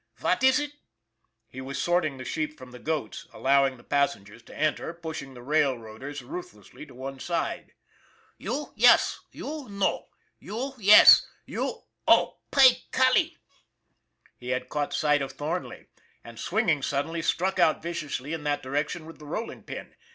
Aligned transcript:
Vat 0.17 0.41
iss 0.43 0.57
it?" 0.57 0.71
He 1.53 1.61
was 1.61 1.79
sorting 1.79 2.17
the 2.17 2.25
sheep 2.25 2.57
from 2.57 2.71
the 2.71 2.79
goats, 2.79 3.27
allowing 3.31 3.77
the 3.77 3.83
passengers 3.83 4.41
to 4.41 4.57
enter, 4.57 4.95
pushing 4.95 5.35
the 5.35 5.43
railroad 5.43 6.01
ers 6.01 6.23
ruthlessly 6.23 6.87
to 6.87 6.95
one 6.95 7.19
side. 7.19 7.73
THE 8.39 8.45
REBATE 8.45 8.45
299" 8.45 8.73
You, 8.79 8.83
yess; 8.87 9.19
you, 9.29 9.67
no. 9.69 10.07
You, 10.39 10.73
yess; 10.79 11.27
you 11.45 11.83
oh! 12.07 12.37
py 12.51 12.87
golly!" 12.91 13.37
He 14.39 14.49
had 14.49 14.69
caught 14.69 14.91
sight 14.95 15.21
of 15.21 15.33
Thornley, 15.33 15.85
and, 16.23 16.39
swinging 16.39 16.81
suddenly, 16.81 17.21
struck 17.21 17.59
out 17.59 17.83
viciously 17.83 18.33
in 18.33 18.43
that 18.43 18.63
direction 18.63 19.05
with 19.05 19.19
the 19.19 19.25
rolling 19.27 19.61
pin. 19.61 19.93